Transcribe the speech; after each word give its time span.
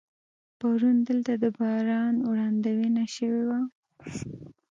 پرون 0.59 0.97
دلته 1.09 1.33
د 1.43 1.45
باران 1.57 2.15
وړاندوینه 2.29 3.03
شوې 3.15 3.41
وه. 3.49 3.59